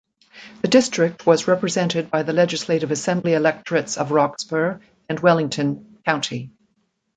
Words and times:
The 0.63 0.67
district 0.67 1.27
was 1.27 1.47
represented 1.47 2.09
by 2.09 2.23
the 2.23 2.33
Legislative 2.33 2.89
Assembly 2.89 3.33
electorates 3.33 3.97
of 3.97 4.09
Roxburgh 4.09 4.81
and 5.07 5.19
Wellington 5.19 5.99
(County). 6.07 6.49